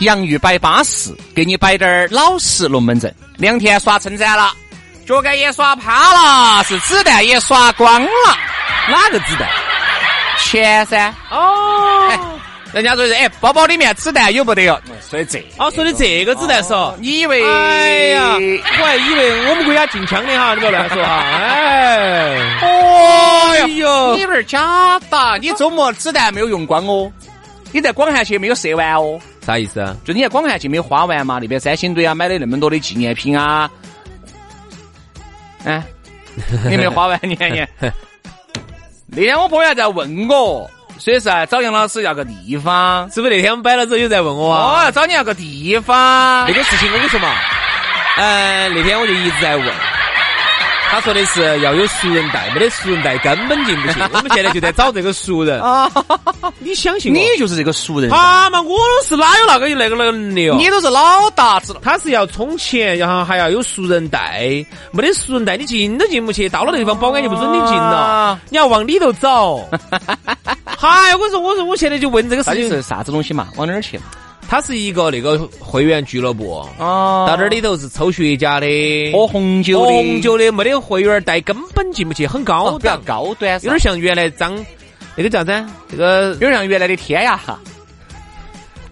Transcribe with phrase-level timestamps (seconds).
[0.00, 3.12] 洋芋摆巴适，给你摆点儿老实龙门阵。
[3.36, 4.52] 两天耍称赞了，
[5.06, 8.08] 脚杆也耍趴了，是子弹也耍光了。
[8.88, 9.48] 哪个子弹？
[10.38, 11.12] 钱噻。
[11.30, 12.18] 哦，哎，
[12.72, 14.80] 人家说是哎，包包里面子弹有不得哟？
[15.10, 16.94] 说的这哦，说的这个子弹是哦。
[17.00, 17.42] 你以为？
[17.44, 18.34] 哎呀，
[18.80, 21.24] 我还以为我们国家禁枪的哈，你不要乱说哈。
[21.26, 27.10] 哎， 哦哟，你有点假的，你周末子弹没有用光哦，
[27.72, 29.20] 你在广汉去没有射完哦。
[29.48, 29.96] 啥意思啊？
[30.04, 31.38] 就你在广汉去没有花完嘛？
[31.40, 33.70] 那边三星堆啊，买的那么多的纪念品啊，
[35.64, 35.82] 哎，
[36.68, 37.66] 你没花完，你看你。
[39.06, 44.84] 那天我朋友还在问我，说是啊，找杨老师要个地方，是不是那天我们摆了之后又在问我啊？
[44.86, 46.46] 哦，找你要个地方。
[46.46, 47.34] 那个事情我跟你说嘛，
[48.18, 49.66] 嗯，那天我就一直在问。
[50.90, 54.00] 他说的是要有熟人带，没得熟人带根本进不去。
[54.12, 55.90] 我们现在就在找这个熟人啊！
[56.58, 58.10] 你相信你就是这个熟人？
[58.10, 60.56] 啊嘛，我是哪有那个那个能力哦？
[60.58, 61.80] 你都是老大子了。
[61.84, 66.48] 他是要充钱，然后还要有熟人带，没得熟人带你进都进不去。
[66.48, 69.68] 到了那地方，保安就不准你进了，你要往里头走。
[70.64, 73.48] 嗨，我说我说我现在就问这个事情是啥子东西嘛？
[73.56, 74.00] 往哪儿去？
[74.50, 76.66] 它是一个那个会员俱乐部。
[76.78, 84.56] 哦，到这里头是抽雪茄的，喝红酒的，红酒的没得会员带根本进不去，很高端，高端，有点像原来张
[85.14, 85.60] 那个叫啥？
[85.60, 85.66] 子？
[85.90, 87.60] 这个有点像原来的天涯哈。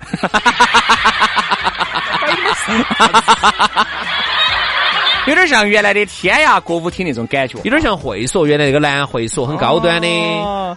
[5.26, 10.06] 有点像原来的天涯歌舞厅那种感觉，有点像会所，原来那个男会所很高端的，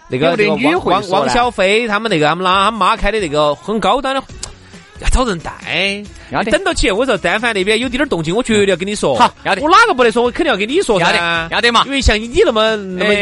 [0.07, 4.23] 那个那个女汪汪小菲他们那个他们拉他妈开的那个很高端的。
[4.99, 5.51] 要找人带，
[6.31, 6.91] 要等到起。
[6.91, 9.15] 我说，但凡那边有点动静，我绝对要跟你说。
[9.15, 9.61] 好，要得。
[9.61, 11.05] 我哪个不得说，我肯定要跟你说噻。
[11.05, 11.83] 要得，要得嘛。
[11.85, 13.13] 因为像你那么那么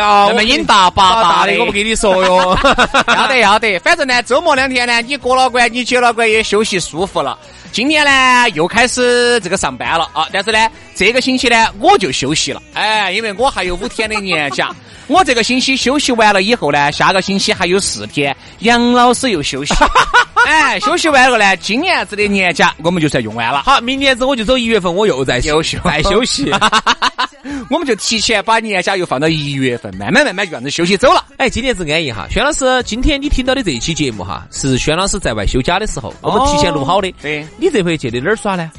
[0.00, 2.58] 啊，那么瘾大八大的，我不跟你说哟。
[3.08, 3.78] 要得，要得。
[3.78, 7.38] 反正呢，周末两天呢，你过了关，你接了关也休息舒服了。
[7.70, 10.28] 今天呢，又开始这个上班了啊！
[10.32, 12.62] 但是呢，这个星期呢，我就休息了。
[12.72, 14.70] 哎，因为我还有五天的年假。
[15.06, 19.74] 我这个星期休息完了以后呢，下个星期还有四天，杨老师又休息。
[20.46, 23.62] 哎，休息完了呢，今年子的年假我们就算用完了。
[23.64, 26.50] 好，明年子我就走一月份，我又在休息，再休息。
[27.68, 31.22] 我们就提前把年假又放到一月份，慢慢慢慢就这样子休息走了。
[31.36, 32.26] 哎，今年子安逸哈。
[32.30, 37.12] 轩老师，今天你听到的这一期节目哈，是轩老师在外休假的时候，我们提前录好的。
[37.20, 38.70] 对，你这回去的哪儿耍呢？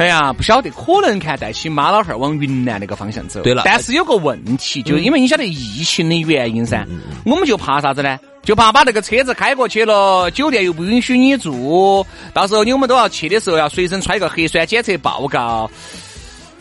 [0.00, 3.42] 哎呀，不晓得，可能看带起妈老汉儿往云南那个方向走。
[3.42, 6.86] 对了，但是有个问题，就因为你晓得疫情的原因噻，
[7.26, 8.18] 我们就怕啥子呢？
[8.42, 15.70] 就怕把那个车子开过去了，酒店又不允许你住，到时候你我们都要去的时候要随身揣个核酸检测报告，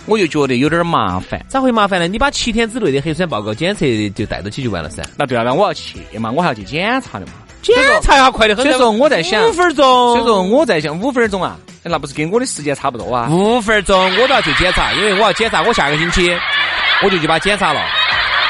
[0.06, 1.42] 我就觉得有点麻烦。
[1.48, 2.10] 咋会麻烦呢？
[2.10, 5.02] 你把七天之内的核酸报告检测就带到起就完了噻。
[5.16, 7.32] 那对啊，那我要去嘛，我还要去检查的嘛。
[7.62, 8.66] 检查呀，快得很。
[8.66, 9.86] 所以说我在想五分钟。
[9.86, 13.30] 所以说我在想五分钟啊，那不是跟我的时间差不多啊？
[13.32, 16.36] 五分钟我都要去检查，因为我要检查，我下个星期
[17.04, 17.82] 我就去把检查了。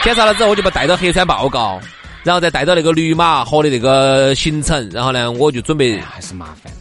[0.04, 1.80] 检查了之后，我就把带到核酸报告，
[2.24, 6.74] 然后再带到那个绿码和的那个行程，然后呢，我就准备还是麻烦。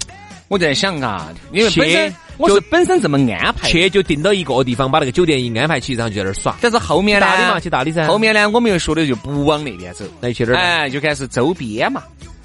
[0.49, 6.57] 我在想啊，因为本身我是本身这么安排，去就定到一个地方，把那个酒店一安排起，然后就在那儿耍。
[6.61, 7.27] 但是后面呢？
[7.27, 8.07] 大理嘛，去大理噻。
[8.07, 10.57] 后面呢，我们又说的就不往那边走，那去哪儿？
[10.57, 12.03] 哎，就开始周边嘛。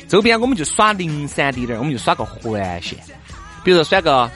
[0.09, 2.97] 周边我们就耍灵山滴点儿，我们就耍个环线，
[3.63, 4.29] 比如说耍个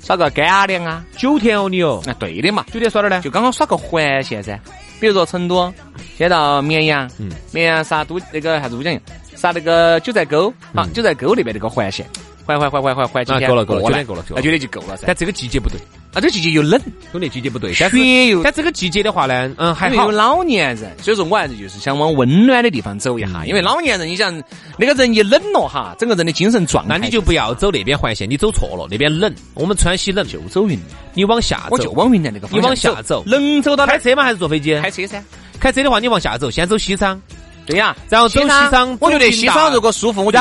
[0.00, 3.20] 耍个干粮啊，九天哦你哦，啊对的嘛，九天耍哪儿呢？
[3.22, 4.58] 就刚刚耍个环线噻，
[5.00, 5.72] 比如说成都，
[6.18, 8.98] 先到绵阳，嗯，绵阳杀都那个啥子都讲，
[9.36, 12.04] 杀那个九寨沟，啊，九寨沟那边那个环线，
[12.44, 15.04] 环环环环环环几天够了够了，九天够了，那觉得就够了噻。
[15.06, 15.78] 但这个季节不对，
[16.14, 16.78] 啊，这季节又冷，
[17.10, 20.10] 兄弟季节不对，但是雪又但这个季节的话呢，嗯，还好有。
[20.10, 23.46] 老年人，所以说我还是就是想往温暖的地方走一嗯下。
[23.46, 24.30] 因为老年人，你想
[24.76, 33.86] 那个人一冷了哈，整个人的精神状态，那你就不要走那边环线，你走错了，那边冷，我们川西冷，就走云南，你往下走，我就往云南那个方你向往下走能走到？
[33.86, 34.22] 开车吗？
[34.22, 34.78] 还是坐飞机？
[34.80, 35.22] 开车噻。
[35.58, 37.18] 开车的话，你往下走，先走西昌，
[37.64, 40.38] 对呀，然后走西昌我觉得西昌如果舒服，我就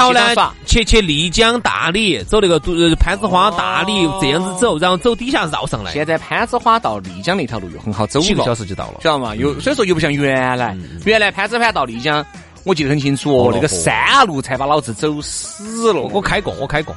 [0.66, 4.18] 去去丽江、大理，走那个都呃攀枝花、大理哦。
[4.22, 9.02] 这样子走，然后走底下绕上来，现在攀枝花到丽江那条路又很好走了，几个小时就到了。
[9.04, 9.36] 晓得吗？
[9.36, 10.76] 又所以说又不像原来，
[11.06, 12.26] 原来攀枝花到丽江，
[12.64, 16.96] 我记得很清楚哦，哦那个山路才把老子走死了，我开过，我开过，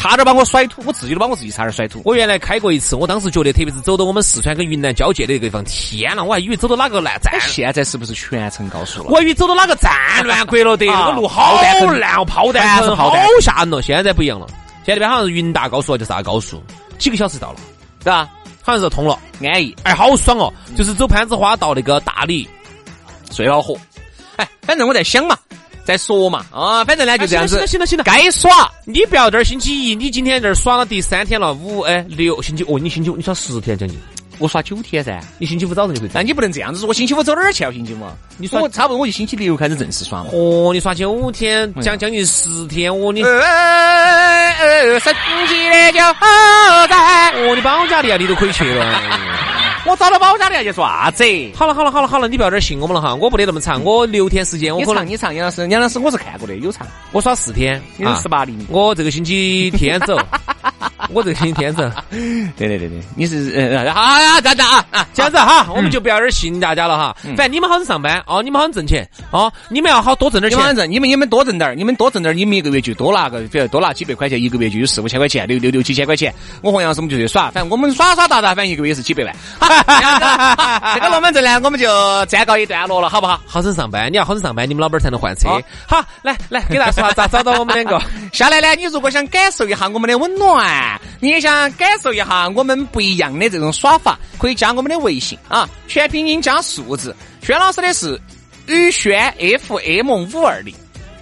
[0.00, 2.00] 差点把我甩土，我自己都把我自己差点甩土。
[2.06, 9.10] 我原来开过一次，我当时觉得，特别是走到我们四川跟云南交界的一个地方，天呐，我还以为走到哪个烂站哎，，现在是不是全程高速了？
[9.10, 9.92] 我还以为走到哪个战
[10.24, 13.82] 乱国了的，啊那个路好烂哦，炮弹好吓人哦。
[13.82, 14.46] 现在不一样了，
[14.86, 16.62] 现在那边好像是云大高速，就是啥高速，
[16.98, 17.58] 几个小时到了，
[18.02, 18.26] 对吧？
[18.62, 20.50] 好像是通了，安逸，哎，好爽哦！
[20.78, 22.48] 就是走攀枝花到那个大理，
[23.30, 23.76] 最恼火。
[24.36, 25.36] 哎，反正我在想嘛，
[25.90, 27.54] 在说嘛，啊，反正呢就这样子。
[27.54, 33.98] 行了行了行了，该耍你不要这儿星期一，你今天这儿耍了第三天了，五哎六星期哦，你星期五你耍十天将近，
[34.38, 36.12] 我耍九天噻，你星期五早上就可以走。
[36.14, 37.70] 但你不能这样子说，我星期五走哪儿去啊？
[37.72, 37.98] 星期五，
[38.38, 40.30] 你耍我差不多我就星期六开始正式耍嘛。
[40.32, 45.14] 哦，你耍九天，将将近十天，哦你呃，神
[45.46, 45.98] 奇的就
[46.88, 49.59] 在，哦你保加利亚你都可以去了。
[49.84, 51.24] 哎我找到保家的要去做啥子？
[51.54, 58.66] 好了好了好了好了，你不要这儿信我们了哈，我不得那么长，我六天时间，我可能你唱杨老师，杨老师我是看过的，有唱，我耍四天，有啊十八厘米。
[58.68, 60.18] 我这个星期天走，
[61.12, 67.16] 我这个天走，对对对对，你是呃，好啊，这样子啊啊，这样子哈，我们就不要这儿信大家了哈。
[67.36, 70.58] 反正你们好生上班哦，你们好生挣钱哦，你们要好多挣点钱。
[70.60, 76.32] 你们挣，你们你们多挣点儿，你们多挣点儿，你们一个月就多拿个，比如多拿几百块钱，一个月就有四五千块钱，六六六七千块钱。
[76.62, 79.34] 我和杨老师我们就去耍，反正我们耍耍打打，反正一个月是几百万。
[79.58, 79.68] 好
[80.94, 83.40] 这个龙门阵呢，我们就暂告一段落了，好不好？
[83.46, 85.60] 好生上班，你要好生上班，你们老板儿才能换车好。
[85.86, 88.00] 好，来来，给大家说下咋找到我们两个。
[88.32, 97.14] 下来呢，你如果想感受一下我们的温暖，你也想感受一下我们不一样的这种耍法，可以加我们的微信啊，全拼音加数字。
[97.42, 98.20] 轩老师的是
[98.66, 99.34] 宇轩
[99.66, 100.74] FM 五二零，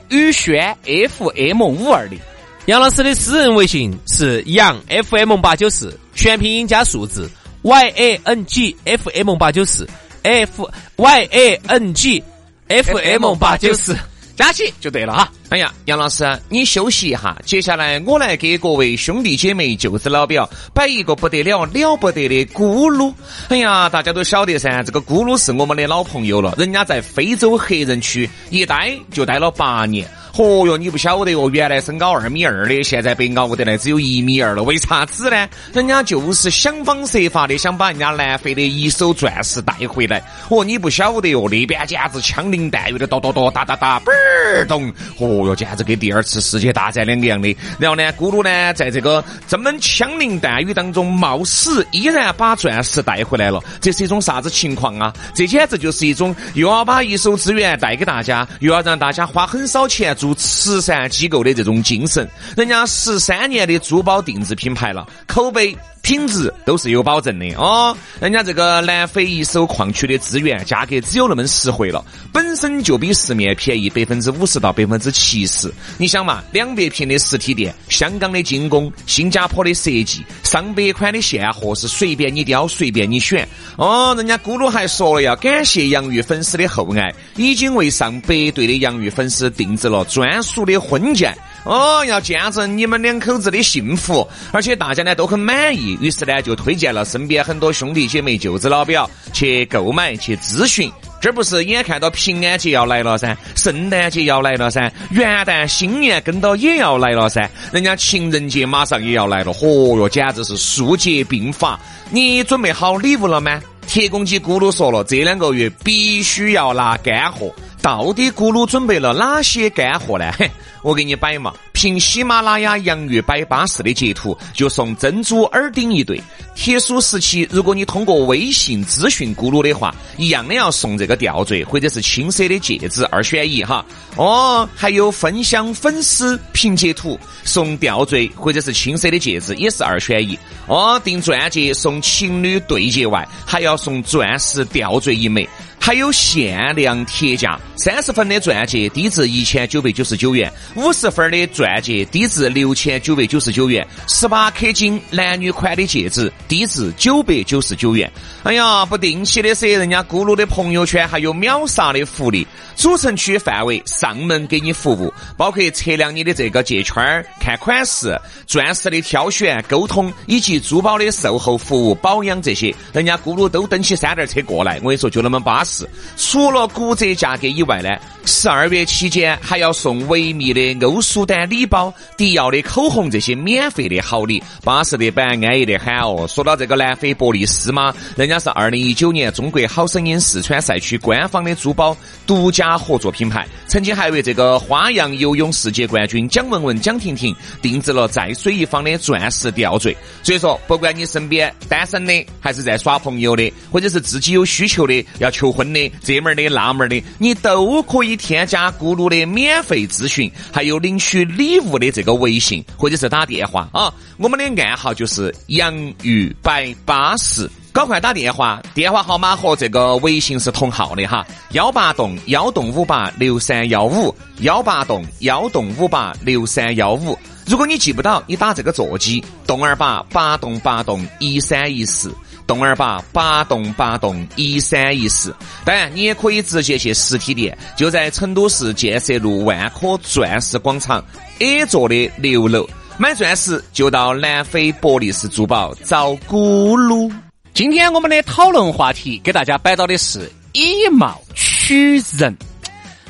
[0.09, 2.19] 宇轩 FM 五二零。
[2.67, 7.31] 杨老师的私人微信是杨 FM 八九四，全拼音加数字
[7.63, 9.89] Y A N G F M 八九四
[10.23, 12.23] F Y A N G
[12.69, 13.97] F M 八九四。
[14.37, 15.33] 加起就对了哈。
[15.51, 23.11] 哎呀，杨老师，你休息一下，接下来我来给各位兄弟姐妹、舅子老表摆一个不得了、了不得的咕噜。
[23.49, 30.07] 哎呀，大家都晓得噻，这个咕噜是我们的老朋友了，人家在非洲黑人区一待就待了八年。
[30.35, 35.49] 嚯哟，你不晓得哟，原来身高二米二的，现在被熬得来只有一米二了，为啥子呢？
[35.73, 40.23] 人家就是想方设法的想把人家南非的一手钻石带回来。
[40.51, 44.93] 哦，你不晓得哟，那边简直枪林弹雨的，哒哒哒哒哒哒，嘣儿咚！
[45.17, 47.57] 哦哦哟，简直跟第二次世界大战两个样的。
[47.79, 53.63] 然后呢，咕噜呢，在这个这么枪林弹雨当中冒死，依然把钻石带回来了。
[53.81, 55.13] 这是一种啥子情况啊？
[55.35, 62.29] 这简直就是一种又要把一手资源带给大家，又要让大家花很少钱做慈善机构的这种精神。
[62.57, 65.77] 人家十三年的珠宝定制品牌了，口碑。
[66.09, 72.03] 品质都是有保证的哦，人家这个南非一手矿区的资源价格只有那么实惠了，
[72.33, 75.71] 本身就比市面便宜百分之五十到百分之七十。
[75.99, 83.47] 你想嘛，两百平的实体店，香港的精工，新加坡的设计，上百款的现货是随便你挑，随便你选。
[83.77, 91.31] 哦，人家咕噜还说了要感谢洋芋粉丝的厚爱，已经为上百对的洋芋粉丝定制了专属的婚戒。
[91.65, 100.91] 哦，要见证你们两口子的幸福，而且大家呢都很满意，于是呢就推荐了身边很多兄弟姐妹、舅子老表去购买、去咨询。
[101.21, 111.79] 这不是眼看到平安节要来了噻，圣诞节要来了噻，元旦、新年跟到也要来了噻，人家情人节马上也要来了，嚯哟，简直是数节并发。
[112.11, 113.61] 你准备好礼物了吗？
[113.87, 117.53] 铁公鸡咕噜说了，这两个月必须要拿干货。
[117.81, 120.31] 到底咕噜准备了哪些干货呢？
[120.37, 120.51] 嘿，
[120.83, 126.21] 我给你摆嘛，凭喜马拉雅洋芋摆巴士的截图，就送珍珠耳钉一对。
[126.59, 133.87] 特殊时期，如果你通过微信咨询咕噜的话，一样的要送这个吊坠或者是青色的戒指，二选一哈。
[134.17, 140.37] 哦，还有分享粉丝评截图送吊坠或者是青色的戒指，也是二选一。
[140.67, 145.49] 哦，订钻戒送情侣对戒外，还要送钻石吊坠一枚。
[145.81, 158.11] 还有限量铁价，三十分的钻戒低至一千九百九十九元，五十分的钻戒低至六千九百九十九元，十八克金男女款的戒指低至九百九十九元。
[158.43, 174.77] 哎呀，不定期的噻，人家咕噜的朋友圈还有秒杀的福利，主城区范围上门给你服务，包括测量你的这个戒圈儿、看款式、钻石的挑选、沟通以及珠宝的售后服务、保养这些，人家咕噜都蹬起三轮车过来。
[174.83, 175.89] 我跟你说，就那么巴适。
[176.17, 177.91] 除了骨折价格以外呢，
[178.29, 186.27] 十二月期间还要送维密的欧舒丹礼包、迪奥的口红这些免费的好礼，巴适的板，安逸的很哦。
[186.29, 199.97] 说到这个南非博利斯嘛，人家是二零一九年中国好声音四川赛区官方的珠宝独家合作品牌，曾经还为这个花样游泳世界冠军蒋雯雯、蒋婷婷定制了在水一方的钻石吊坠。
[200.23, 205.91] 所以说，不管你身边单身的，还是在耍朋友的，或者是自己有需求的要求婚的。
[206.03, 213.91] 这门的那门的，你都可以添加咕噜的免费咨询，还有领取礼物的这个微信或者是打电话啊。
[214.19, 227.17] 我们的暗号就是洋芋摆巴士，赶快打电话，电话号码和这个微信是同号的哈，幺八栋幺栋五八六三幺五，幺八栋幺栋五八六三幺五。
[227.49, 232.15] 如果你记不到，你打这个座机，动二八八栋八栋一三一四。
[232.47, 235.37] 动二八八栋八栋一三一四，
[235.67, 241.05] 当然你也可以直接去实体店，就在成都市建设路万科钻石广场
[241.41, 247.13] A 座的六楼，买钻石就到南非博利斯珠宝找咕噜。
[247.53, 252.35] 今天我们的讨论话题给大家摆到的是以貌取人。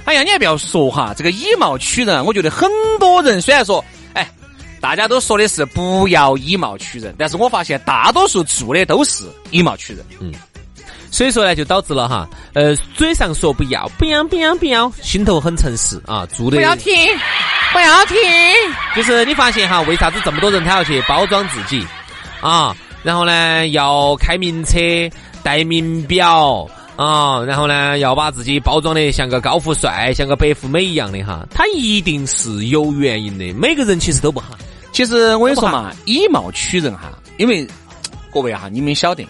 [0.05, 2.69] 哎呀，你还不要说哈，这个以貌取人，我觉得很
[2.99, 3.85] 多人虽然说。
[4.81, 10.05] 大家都说的是不要以貌取人，但是我发现大多数做的都是以貌取人。
[10.21, 10.33] 嗯，
[11.11, 16.95] 所以说呢，就导致了哈，呃，嘴上说不要，不要，不要，不要，心头很诚实啊，做的不要停，
[17.73, 18.17] 不要停。
[18.95, 21.85] 就是你发现哈，为啥子这么多人他要去包装自己
[22.41, 22.77] 啊？
[23.03, 24.79] 然后呢，要开名车，
[25.43, 26.69] 戴名表。
[26.97, 33.53] 啊，然后呢，要把自己包装的像个高富帅、像个白富美一样的哈，他一定是有原因的。
[33.53, 34.49] 每个人其实都不哈。
[34.99, 37.65] 其实我跟你说嘛，以貌取人哈，因为
[38.33, 39.25] 各位哈，你们晓得，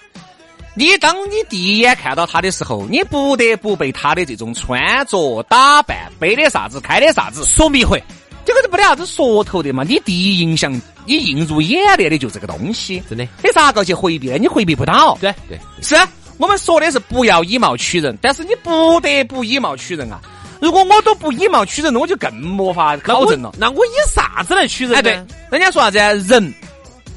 [0.75, 8.01] 你当你第一眼看到他的时候，你不得不被他的这种穿着打扮、背的啥子、开的啥子所迷惑。
[8.47, 10.73] 这个是没得啥子说头的嘛，你第一印象，
[11.05, 14.39] 你映入眼帘的就这个东西，真的，你咋个去回避呢？
[14.39, 15.19] 你回避不到。
[15.21, 15.95] 对对，是。
[16.39, 20.19] 我们说的是不要以貌取人，但是你不得不以貌取人啊！
[20.61, 23.53] 如果我都不以貌取人，那我就更没法考证了。
[23.59, 24.97] 那我以啥子来取人？
[24.97, 25.13] 哎，对，
[25.51, 25.99] 人家说啥子？
[25.99, 26.55] 人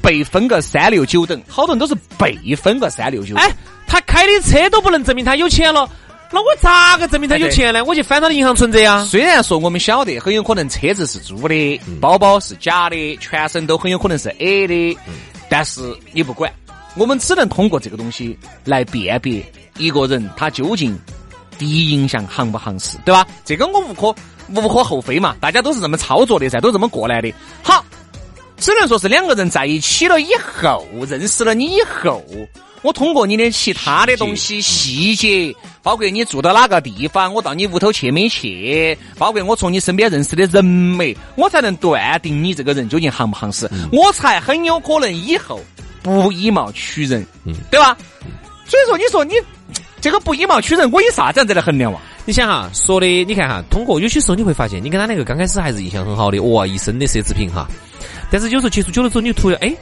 [0.00, 3.34] 被分个三六九等，好多人都是被分个三六九。
[3.36, 3.50] 哎，
[3.86, 5.88] 他开的车都不能证明他有钱了，
[6.30, 7.84] 那我咋个证明他有钱呢？
[7.84, 9.04] 我去翻他的银行存折呀。
[9.04, 14.98] 虽然说我们晓得很有可能车子是租的，包包是假的，全身都很有可能是 A 的，
[15.48, 15.80] 但是
[16.12, 16.52] 你不管。
[16.94, 19.42] 我们只能通过这个东西来辨别
[19.78, 20.94] 一个人他究竟
[21.58, 23.26] 第一印象行不行事，对吧？
[23.44, 24.14] 这个我无可
[24.48, 27.32] 无可厚非嘛，大家都是这么操作的噻，都这么过来的。
[27.62, 27.84] 好，
[28.56, 32.24] 只能说是两个人在一起了以后，认识了你以后，
[32.82, 45.60] 我通过你的其他的东西细节，包括你住到哪个地方，我到你屋头去没去，包括我从你身边认识的人没，我才能断定你这个人究竟行不行实，我才很有可能以后。
[46.02, 47.96] 不以貌取人，嗯，对吧？
[48.66, 49.34] 所以说，你说你
[50.02, 52.00] 这个不以貌取人，我以啥子样子来衡量哇？
[52.24, 57.68] 你想哈，说的，你看哈，通过有些时候你会发现，你跟他那个刚开始还是印象很好的，哇，一身的奢侈品哈，
[58.28, 59.72] 但是有时候接触久了之后，你突然哎，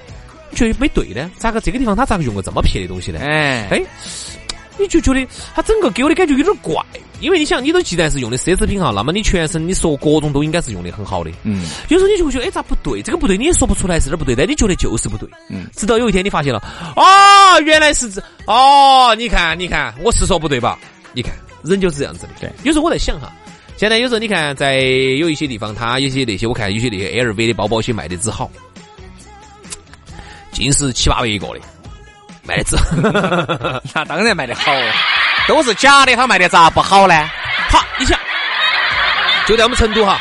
[0.54, 3.18] 觉得没对呢，咋个这个地方他咋个用个这么撇的东西呢？
[3.20, 3.82] 哎哎。
[4.78, 6.74] 你就觉得他整个给我的感觉有点怪，
[7.20, 11.30] 因为你想，你都既然是用的奢侈品哈，那么你全身你说各种都应该是用的很好的。
[11.42, 13.02] 嗯，有时候你就会觉得，哎，咋不对？
[13.02, 15.28] 这个不对，你也说不出来是哪不对，但你觉得就是不对。
[15.48, 16.58] 嗯，直到有一天你发现了，
[16.96, 20.78] 啊，原来是这，哦，你看，你看，我是说不对吧？
[21.12, 22.28] 你看，人就是这样子的。
[22.40, 23.30] 对，有时候我在想哈，
[23.76, 28.50] 现在有时候你看，在有一些地方，他有些那些，我看有些那些 LV 的包包些卖的之好，
[30.52, 31.60] 尽是七八百一个的。
[32.50, 32.76] 卖的子，
[33.94, 34.72] 那当然卖的好，
[35.46, 37.14] 都是假的，他卖的咋不好呢？
[37.70, 38.18] 好，你想，
[39.46, 40.20] 就在我们成都哈，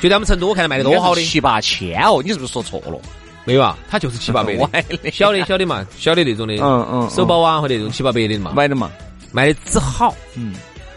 [0.00, 2.96] 就在我们成都，我看卖的多好的，七八千哦，你是不是说错了？
[3.44, 8.88] 没有啊，他就是七八百的， 小的小的嘛，小的那种的，嗯嗯，手包啊或者那种七八百的嘛，买的嘛，
[9.32, 10.54] 卖的只好，嗯。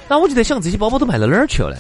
[0.08, 1.76] 那我就在想，这些包包都卖到哪儿去了？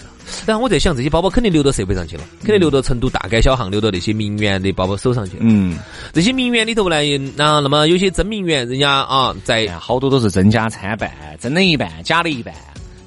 [0.45, 5.39] 然后我在想，这些包包肯定流到社会上去了，肯定流到成都大街小巷，流到那些名媛的包包手上去了。
[5.41, 5.77] 嗯，
[6.13, 6.95] 这些名媛里头呢，
[7.35, 12.53] 然后那么有些真名媛，人家啊，在哎好多都是真假参半，真的一半，假的一半，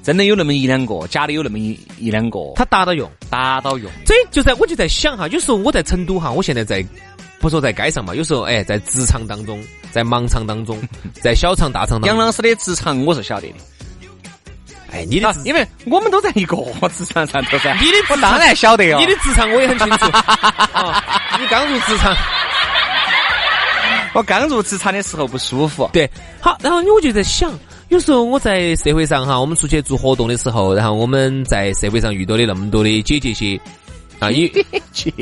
[0.02, 3.10] 真的有那么一两个，假的有那么一一两个，他达到用。
[3.28, 3.90] 达到用。
[4.04, 6.84] 这就在我就在想哈，有时候我在成都哈，我现在在
[7.40, 9.62] 不说在街上嘛，有时候哎，在职场当中，
[9.92, 10.80] 在忙场当中，
[11.22, 13.54] 在小场大场当中，杨老师的职场我是晓得的，
[14.92, 16.56] 哎，你的因为我们都在一个
[16.96, 17.72] 职场上头噻。
[17.80, 18.98] 你的我当然晓得哦。
[18.98, 20.06] 你的职场我也很清楚。
[20.06, 21.02] 啊，
[21.40, 22.14] 你刚入职场，
[24.12, 27.56] 我刚入职场的时候不舒服，对，好，然后我就在想，
[27.88, 33.60] 有时候我在社会上哈，我们出去做活动的时候，然后我们在社会上遇到的那么多的姐姐些，
[34.18, 34.48] 啊， 有
[34.92, 35.12] 姐，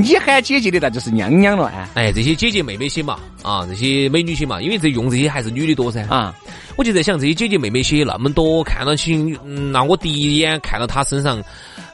[0.00, 6.02] 你喊姐姐的那就是娘娘了啊哎这些姐姐妹妹些嘛，啊这些美女些嘛，因为这用这些还是女的多噻。
[6.08, 6.34] 啊！
[6.76, 9.14] 我就在想，这些姐姐妹妹些那么多，看到起，
[9.44, 11.42] 嗯，那我第一眼看到她身上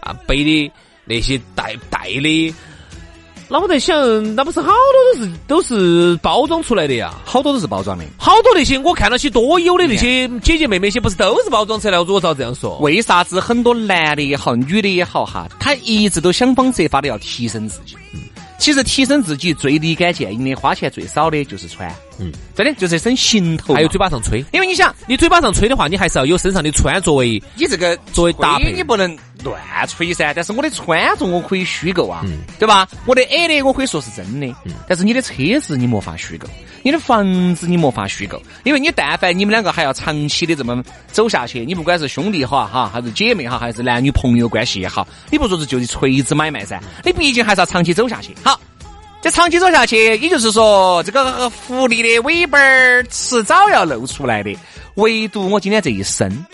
[0.00, 0.72] 啊背的
[1.04, 2.54] 那些带带的，
[3.49, 7.15] 那我在想，那不是好多都是都是包装出来的呀？
[7.25, 8.05] 好多都是包装的。
[8.19, 12.03] 好多那些我看到些多有的那些姐姐妹妹些，不是都是包装出来的？
[12.03, 17.97] 我照这样说，为啥子很多男的也好，女的也好哈，他一直都想方设法的要提升自己。
[18.59, 23.75] 其实提升自己最立竿见影的、花钱最少的就是穿，嗯，真的就这身行头。
[23.75, 24.43] 还有嘴巴上吹。
[24.50, 29.15] 因为你想，你嘴巴上吹的话，你还是要有身上的穿作为你这个作为搭配你不能
[29.50, 30.33] 乱吹噻。
[30.35, 32.23] 但是我的穿着我可以虚构啊，
[32.59, 32.88] 对吧？
[33.07, 34.55] 我的矮的我可以说是真的，
[34.88, 36.49] 但是你的车子你没法虚构，
[36.83, 48.35] 你的房子你没法虚构，因为你但凡你们两个还要长期的这么走下去，你不管是兄弟哈哈，还是姐妹哈，还是男女朋友关系也好，你不说是就是锤子买卖噻，你毕竟还是要长期走下去。
[48.43, 48.61] 好。
[49.23, 54.55] 这长期走下去，也就是说，这个狐狸的尾巴儿迟早要露出来的。
[54.97, 56.47] 唯独我今天这一身，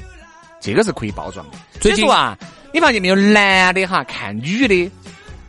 [0.59, 1.59] 这个是可以包装的。
[1.73, 2.39] 所最近啊，
[2.73, 4.91] 你发现没有，男的哈看女的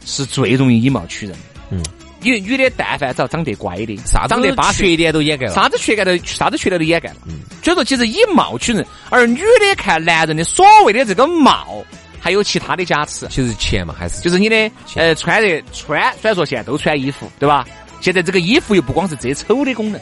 [0.05, 1.61] 是最容易以貌取人的。
[1.71, 1.81] 嗯，
[2.21, 5.53] 因为女的但凡只要长得乖的，啥子长得巴适缺点都掩盖了。
[5.53, 7.15] 啥子缺点都啥子缺点都掩盖了。
[7.27, 11.81] 嗯所以说，其实以貌取人，而女的看男人的所谓的这个貌，
[12.19, 13.25] 还有其他的加持。
[13.29, 17.65] 其实钱嘛，还是就是你的呃穿的穿，虽然说现在都穿衣服，对吧？
[18.01, 20.01] 现在这个衣服又不光是遮丑的功能，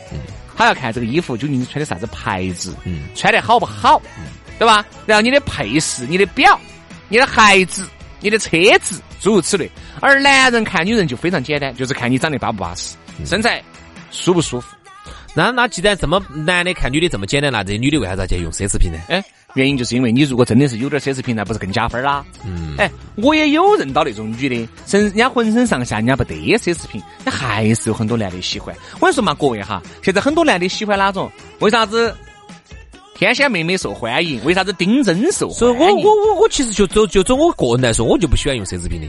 [0.56, 4.02] 还要看这个衣服究竟你穿的啥子牌子，嗯穿的好不好，
[4.58, 4.84] 对吧？
[5.06, 6.60] 然后你的配饰、你的表、
[7.12, 7.86] 你的孩子、
[8.22, 9.70] 你的车子，诸如此类。
[10.00, 13.62] 而男人看女人就非常简单，就是看你长得巴不巴适，身材
[14.12, 14.74] 舒不舒服。
[15.34, 18.98] 那那既然这么男的看女的这么简单，那这些女的为啥子要去用奢侈品呢？
[19.10, 19.22] 哎，
[19.56, 22.24] 原因就是因为你如果真的是有点奢侈品，那不是更加分啦？
[22.46, 28.74] 嗯，哎，我也有认到那种女的，身人家浑身上下人家不得奢侈品，那还是有很多男的喜欢。
[29.02, 31.30] 我跟你说嘛，各位哈，现在很多男的喜欢哪种？
[31.60, 32.16] 为啥子
[33.22, 34.44] 天仙妹妹受欢迎？
[34.44, 35.78] 为啥子丁真受所以？
[35.78, 39.08] 我我我我其实就走就走我个人来说，我就不喜欢用奢侈品的，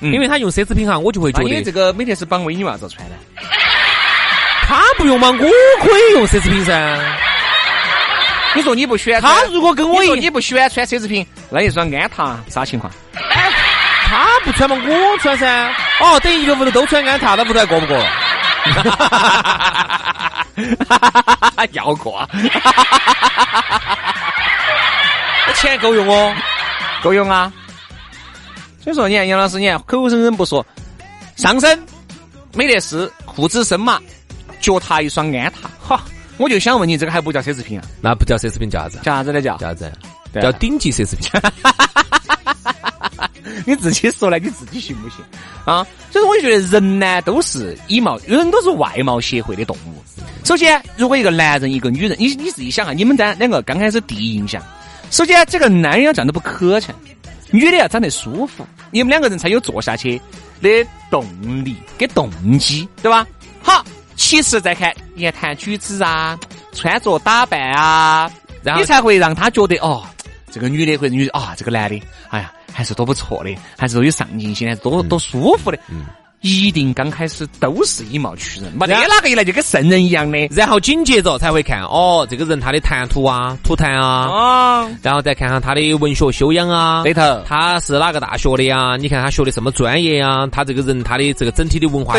[0.00, 3.14] 嗯因为他用奢侈品哈，我就会觉那你这个美特斯邦威你为啥子要穿呢？
[4.68, 5.38] 他不用嘛，我
[5.82, 7.00] 可以用奢侈品噻。
[8.54, 12.92] 你说你不喜欢，他如果跟我一你说你不喜欢穿奢侈品，那你说安踏啥情况？
[13.14, 15.74] 他不穿嘛，我穿噻。
[16.00, 17.96] 哦，等于一个屋头都穿安踏，那屋头还过不过？
[21.72, 22.28] 要过啊，
[25.46, 26.34] 那钱够用哦。
[27.02, 27.52] 够用啊。
[28.82, 30.64] 所以说，你看杨老师，你看口口声声不说，
[31.36, 31.80] 上身
[32.54, 34.00] 没得事，裤子深马，
[34.60, 36.02] 脚踏一双安踏，哈，
[36.38, 37.84] 我就想问你，这个还不叫奢侈品啊？
[38.00, 38.98] 那不叫奢侈品，叫啥子？
[39.02, 39.42] 叫啥子呢？
[39.42, 39.92] 叫叫啥子？
[40.40, 41.28] 叫顶级奢侈品。
[43.66, 45.18] 你自己说来，你自己信不信
[45.64, 45.86] 啊？
[46.10, 50.02] 所以说，我就觉得人呢都是以貌，人都是外貌协会的动物。
[50.44, 54.62] 首先，如果一个男人一个女人，你你自己想啊，你们在两个刚开始第一印象，
[55.10, 56.90] 首先这个男人要长得不磕碜，
[57.50, 60.20] 女的要长得舒服，你们两个人才有坐下去
[60.62, 60.68] 的
[61.10, 61.24] 动
[61.64, 63.26] 力跟动机，对吧？
[63.62, 63.84] 好，
[64.16, 66.38] 其次再看言谈举止啊，
[66.72, 68.30] 穿着打扮啊，
[68.62, 70.04] 然后你才会让他觉得哦，
[70.50, 75.78] 这个女的或者女的啊，这个男的，哎呀，还是多不错的，还是多有上进心，还是多多舒服的。
[75.88, 76.04] 嗯
[76.42, 80.38] 一定刚开始都是以貌取人，没得哪个一来就跟圣人一样的。
[80.50, 88.96] 然后紧接着才会看哦，这个人他的谈吐啊、吐痰啊，啊，然后再看看他的文学修养啊，对头他是哪个大学的呀？
[88.96, 90.46] 你看他学的什么专业呀？
[90.52, 92.14] 他这个人他的这个整体的文化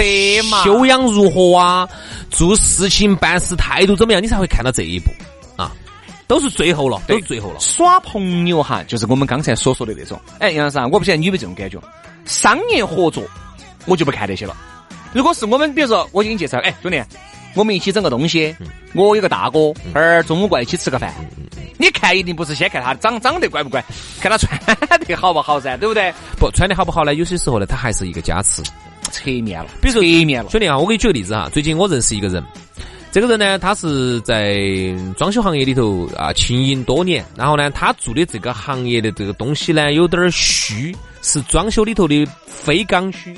[0.63, 1.87] 修养如何啊？
[2.29, 4.21] 做事情办事态度怎么样？
[4.21, 5.36] 你才会看到这一步啊，
[6.27, 7.59] 都是最后了，都是最后了。
[7.59, 10.19] 耍朋友哈，就是我们刚才所说的那种。
[10.39, 11.79] 哎，杨老师啊，我不晓得你有没有这种感觉，
[12.25, 13.23] 商业合作
[13.85, 14.55] 我就不看这些了。
[15.13, 17.01] 如果是我们，比如说我给你介绍，哎，兄弟，
[17.55, 18.55] 我们一起整个东西，
[18.93, 21.13] 我有个大哥，儿中午过来一起吃个饭，
[21.77, 23.83] 你看一定不是先看他长长得乖不乖，
[24.19, 24.59] 看他穿
[25.07, 26.13] 得好不好噻，对不对？
[26.37, 27.15] 不穿的好不好呢？
[27.15, 28.61] 有些时候呢，他还是一个加持。
[29.09, 30.49] 侧面了，比如说侧面了。
[30.49, 32.43] 兄弟啊，我给你举个例子哈，最近我认识一个人，
[33.19, 34.59] 这个人呢，他是在
[35.17, 43.35] 装修行业里头啊经营多年，然后呢，他做的这个行业的这个东西呢，有点儿虚，是装修里头的非刚需，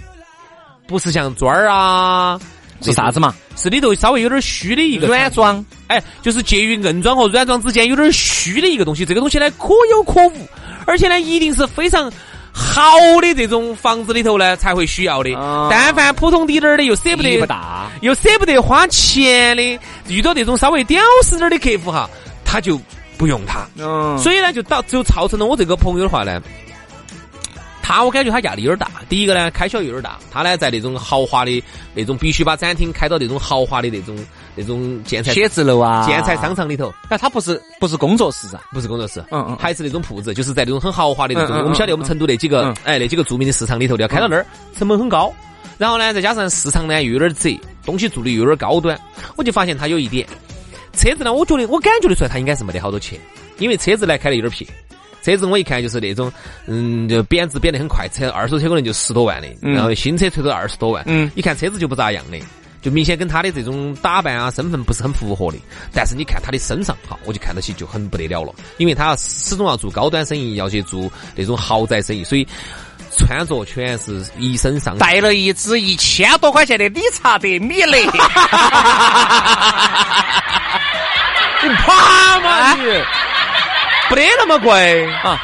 [0.85, 2.37] 不是像砖儿啊，
[2.81, 3.33] 是啥子嘛？
[3.55, 9.05] 是里头稍微有点虚的一个软装，哎，就是介于硬装和软装之间有点虚的一个东西。
[9.05, 10.45] 这个东西呢，可有可无，
[10.85, 12.11] 而且呢，一定是非常。
[12.51, 15.29] 好的这种房子里头呢，才会需要的。
[15.69, 22.09] 但凡普通滴点儿的，又舍不得，不大，又舍不得花钱的，遇到这种稍微屌丝点儿的客户哈，
[22.43, 22.79] 他就
[23.17, 23.65] 不用它。
[23.77, 26.41] 嗯，所以呢，就导就造成了我这个朋友的话呢，
[27.81, 29.01] 他我感觉他压力有点大。
[29.07, 30.17] 第一个呢，开销有点大。
[30.31, 34.17] 他呢，在那种豪华的那种必须把展厅开到那种豪华的那种。
[34.59, 41.57] 那种建材写字楼啊，建材商场里头，哎，它不是不是工作室啊，不是工作室，嗯嗯，还是那种铺子，就是在那种很豪华的那种。
[41.59, 44.45] 我们晓得我们成都那几个，哎，那几个著名的市场里头的，要开到那儿，
[44.77, 45.33] 成本很高。
[45.77, 48.99] 然后呢，再加上市场呢又有点窄，东西做的又有点高端，
[49.37, 50.27] 我就发现他有一点，
[50.93, 53.17] 车子呢，我觉得我感觉得出来他应该是没得好多钱，
[53.59, 54.67] 因为车子呢开的有点撇，
[55.23, 56.29] 车子我一看就是那种，
[56.65, 62.37] 嗯，就贬值贬得很快，车二手车可能就十多万的，然后新车车都二十多万，嗯，一看车子就不咋样的。
[62.81, 65.57] 就明显跟他的这种打扮啊、身份不是很符合的，
[65.93, 72.47] 但是你看他的身上哈，我就看到起就很不得了了，因为他始终要做高端生意，要去做那种豪宅生意，所以
[73.17, 77.97] 穿着全是一身上带了一只一千多块钱的理查德米勒，
[81.61, 82.83] 你怕吗你？
[84.07, 85.39] 不得那么贵啊！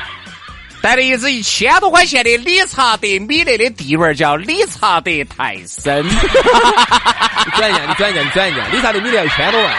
[0.85, 6.05] 带了一只一千多块钱的理查德米勒的地位叫理查德泰森。
[6.05, 6.11] 你
[7.57, 9.73] 转一下，你转一下，你转一下，理查德米勒要一千多万，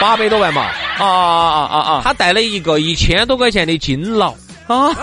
[0.00, 0.62] 八百多万嘛。
[0.62, 2.00] 啊啊啊啊啊！
[2.02, 4.32] 他带了一个一千多块钱的金劳。
[4.66, 4.88] 啊。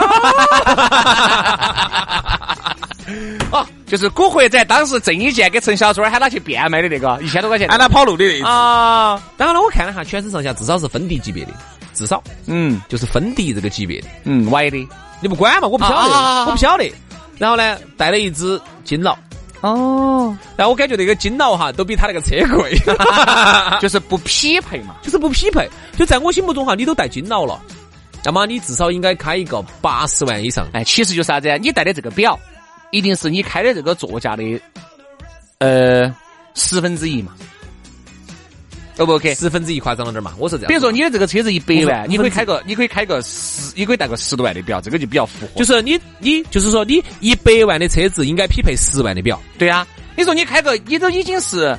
[3.52, 9.22] 哦，就是古惑仔当时郑伊健给陈小春喊他去变卖的那个一千多块钱，喊他跑路的那啊。
[9.38, 11.52] 然后呢，我看了下，全身上下至少是分地级别的。
[11.96, 14.78] 至少，嗯，就是芬迪这个级别的，嗯，歪的，
[15.22, 16.94] 你不管嘛，我不晓得，我不晓得。
[17.38, 19.18] 然后呢，带了一只金劳，
[19.62, 22.78] 哦，然后我感觉那个金劳哈，都比他那个车贵
[23.82, 25.70] 就是不匹配嘛，就是不匹配。
[25.98, 27.60] 就在我心目中哈，你都带金劳了，
[28.24, 30.66] 那么你至少应该开一个八十万以上。
[30.74, 31.58] 哎，其实就是啥子？
[31.58, 32.40] 你带的这个表，
[32.92, 34.44] 一定是你开的这个座驾的，
[35.58, 36.14] 呃，
[36.54, 37.34] 十分之一嘛。
[38.98, 39.36] O 不 OK？
[39.36, 40.34] 十分之一夸张了点嘛？
[40.38, 40.70] 我是这样。
[40.70, 45.60] 比如说你的这个车子一百万，你可以开个，你可以开个十，你可以带个十多万的表，这个就比较符合。
[45.60, 49.42] 就是你，你就是说你一百万的车子应该匹配十万的表。
[49.58, 51.78] 对啊，你说你开个，你都已经是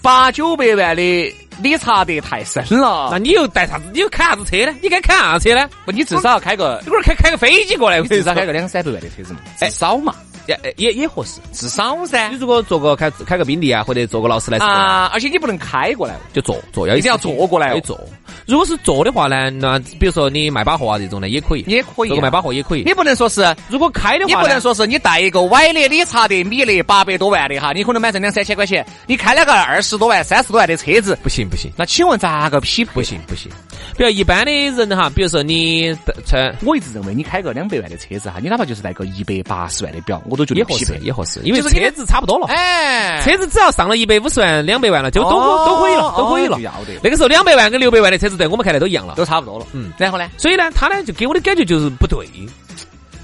[0.00, 3.84] 八九百万的理查德太深了，那你又带啥子？
[3.92, 4.74] 你又开啥子车呢？
[4.80, 5.68] 你该开啥车呢？
[5.84, 10.14] 不，你至少要开个，一会儿开开个飞机过来，至少开个两三百万的车子嘛，至少嘛。
[10.50, 12.28] 也也也合适，至少噻。
[12.30, 17.98] 你如果坐个开开个宾利啊，或者坐个劳斯莱斯啊，而且你不能开过来，就坐坐要一定要坐过来，可以坐。
[18.46, 22.08] 如果是坐的话呢，那比如说你迈巴赫啊这种呢，也可以，也可以。
[22.08, 22.82] 做个迈巴赫也可以。
[22.84, 31.70] 你不能说是，如果开的话，你不能说是你带一个歪的理查德米勒八百多万的哈，你可能买成两三千块钱，你开了个二十多万、三十多万的车子，不行不行。
[31.76, 32.92] 那请问咋个匹配？
[32.94, 33.50] 不行不行。
[33.96, 35.94] 比如一般的人哈，比如说你
[36.26, 42.46] 穿，我一直认为你开个两百万的车子哈，你哪怕就是带个一百八十万的表，我都觉得也合适，也合适，因为车子差不多了。
[42.48, 46.60] 哎，车子只要上了一百五十万、两百万了，就都可都可以了，都可以了。
[46.60, 47.00] 要的。
[47.02, 49.66] 那个时候两百万跟六百万的车子，在我们看来都一样了，都差不多了。
[49.72, 50.28] 嗯，然后呢？
[50.36, 52.26] 所以呢，他呢就给我的感觉就是不对，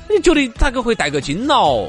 [0.09, 1.87] 你觉得咋个会带个金劳？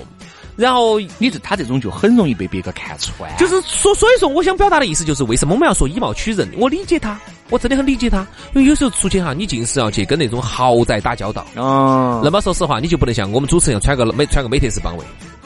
[0.56, 6.50] 然后你这他这种就很容易被别个看穿，就是说，所以说我想表达的意思就是，为什么我们要说以貌取人？
[6.58, 11.46] 我理解他，我真的很理解他，因为有时候出去哈，你尽是要去跟那种豪宅打交道。
[11.56, 12.22] 哦。
[12.24, 15.04] 那么说实话，你就不能像我们主持人穿个美穿个美特斯邦威，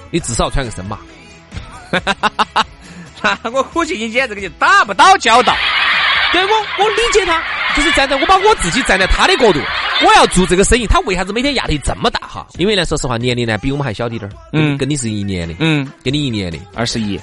[0.10, 0.98] 你至少穿个森马。
[1.92, 2.66] 哈哈哈哈
[3.22, 3.40] 哈！
[3.52, 5.56] 我估计你今天这个就打不到交道。
[6.32, 7.44] 对我，我理解他，
[7.76, 9.60] 就是站在我把我自己站在他的角度。
[10.04, 12.48] 我要做这个生意，他为啥子每天压力这么大哈？
[12.58, 17.20] 因为呢，说实话，年龄呢比我们还小滴点儿，嗯，跟你是一年的，嗯，跟你一年的，二十一。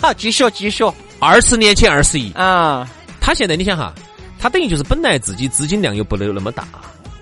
[0.00, 0.84] 好， 继续继续，
[1.18, 2.32] 二十年前二十一。
[2.32, 2.88] 啊，
[3.20, 3.92] 他现在你想哈，
[4.38, 6.66] 他等于就是本来自己资金量又不能那么大。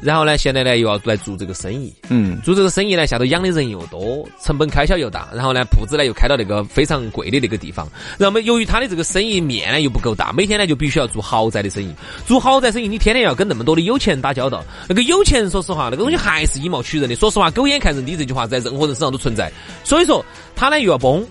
[0.00, 11.92] 然后呢，现在呢又要来做这个生意，嗯，做这个生意呢，下头养的人又多，成本开销又大，然后呢，铺子呢又开到那个非常贵的那个地方，然后由于他的这个生意面呢又不够大，每天呢就必须要做豪宅的生意，
[12.24, 19.50] 做豪宅生意你天天要跟那么多的有钱人打交道，那个有钱人说实话，那个东西还是以貌取人的，说实话，狗眼看人低这句话在任何人身上都存在，
[19.82, 21.26] 所以说他呢又要崩。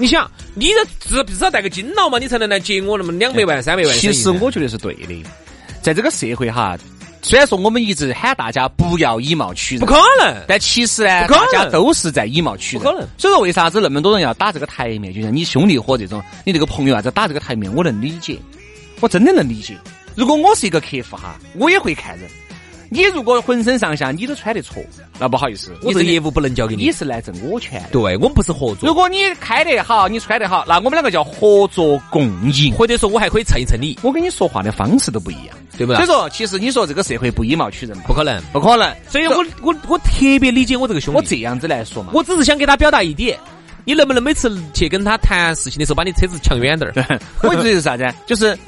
[0.00, 0.84] 你想，你这
[1.24, 3.92] 至至少带个金劳嘛，你才能来接我那么两百万、三百万。
[3.98, 5.22] 其实我觉得是对的，
[5.82, 6.74] 在这个社会哈，
[7.20, 12.82] 虽然说我们一直喊大家不要以貌取人，不可能，但其实呢，大家都是在以貌取人。
[12.82, 13.06] 不可能。
[13.18, 15.12] 所以说，为啥子那么多人要打这个台面？
[15.12, 18.38] 就像你兄弟伙这种，你这个朋友啊，在打这个台面，我能理解，
[19.00, 19.76] 我真的能理解。
[20.14, 22.26] 如果我是一个客户哈，我也会看人。
[22.92, 24.82] 你如果浑身上下你都穿得错，
[25.16, 26.86] 那不好意思，我这业务不能交给你。
[26.86, 27.82] 你是来挣我钱。
[27.92, 28.88] 对我们不是合作。
[28.88, 33.96] 如果你开得好，你穿得好，那我们两个叫合作共赢，或者说我还可以蹭一蹭你。
[34.02, 35.96] 我跟你说话的方式都不一样，对不对？
[35.98, 38.92] 所以说，其实你说这个社会不以貌取人，不可能，不可能。
[39.08, 41.18] 所以我我我特别理解我这个兄弟。
[41.18, 43.38] 我这样子来说嘛，我只是想给他表达一点，
[43.84, 47.20] 你能不能每次去跟他谈事情的时候，把你车子抢远点儿？
[47.44, 48.12] 我意思是啥子？
[48.26, 48.58] 就是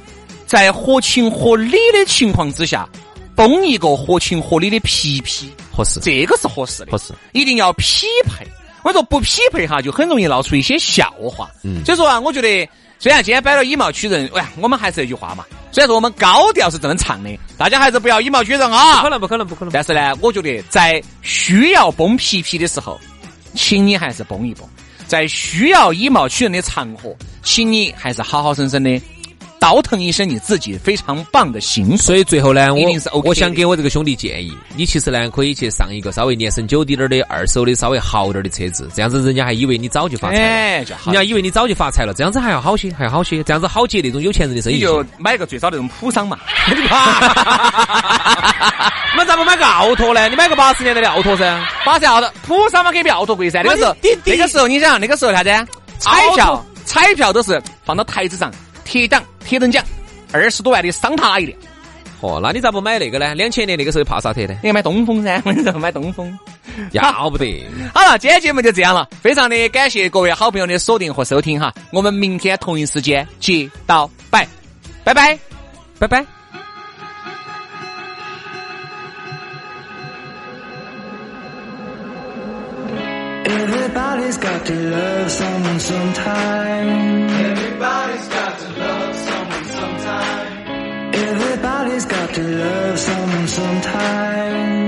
[0.46, 2.88] 在合情合理的情况之下。
[3.34, 8.46] 崩一个合情合理的皮皮合适，这个是合适的，合适，一定要匹配。
[8.84, 11.50] 我说不匹配哈，就很容易闹出一些笑话。
[11.62, 12.68] 嗯，所以说啊，我觉得
[12.98, 15.44] 虽然今天摆了以貌取人，哎，我们还是那句话嘛。
[15.70, 18.96] 虽然说我们高调是这么唱的，大家还是不要以貌取人啊。
[18.96, 19.72] 不可能，不可能，不可能。
[19.72, 23.00] 但是呢，我觉得在需要崩皮皮的时候，
[23.54, 24.66] 请你还是崩一崩；
[25.06, 29.00] 在需要以貌取人的场合，请你还是好好生生的。
[29.62, 44.74] 倒腾一身你自己非常棒的形，所以最后呢，我我想给我这个兄弟建议，你其实呢可以去上一个稍微年审久点儿的二手的稍微好点儿的车子，这样子人家还以为你早就发财了，人家以为你早就发财了，这样子还要好些，还要好些，这样子好接那种有钱人的生意。
[44.74, 46.40] 你就买个最早那种普桑嘛，
[49.16, 50.28] 那咋不买个奥拓呢？
[50.28, 53.62] 你买个八十年代的奥拓噻，八十奥拓，普桑嘛可以比奥拓贵噻。
[53.62, 53.94] 那个时候，
[54.24, 55.50] 那个时候你想，那个时候啥子？
[56.00, 58.52] 彩票，彩票都是放到台子上。
[58.84, 59.22] 铁档、
[59.52, 59.84] 铁等奖，
[60.32, 61.58] 二十多万的桑塔纳一辆。
[62.22, 63.34] 哦，那你咋不买那个呢？
[63.34, 65.42] 两千年那个时候帕萨特呢，你买东风噻？
[65.44, 66.38] 我跟你说，买东风，
[66.92, 67.66] 要不得。
[67.92, 71.70] 好了，今天节目就这样了，非常的感谢各位好朋友的锁定和收听哈。
[71.92, 74.48] 我们明天同一时间接到拜，
[75.04, 75.38] 拜拜，
[75.98, 76.24] 拜拜。
[83.44, 87.28] Everybody's got to love someone sometime.
[87.28, 89.31] Everybody's got to love someone sometime.
[91.82, 94.81] Everybody's got to love someone sometime.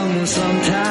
[0.00, 0.89] someone sometimes.